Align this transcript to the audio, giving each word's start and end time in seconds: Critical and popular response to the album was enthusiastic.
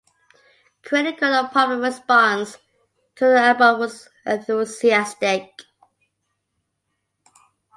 Critical 0.81 1.31
and 1.31 1.51
popular 1.51 1.79
response 1.79 2.53
to 3.17 3.25
the 3.25 3.37
album 3.37 3.81
was 3.81 4.09
enthusiastic. 4.25 5.51